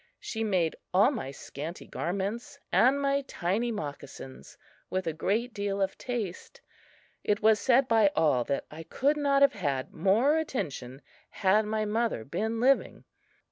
[0.19, 4.57] She made all my scanty garments and my tiny moccasins
[4.89, 6.59] with a great deal of taste.
[7.23, 11.85] It was said by all that I could not have had more attention had my
[11.85, 13.03] mother been living.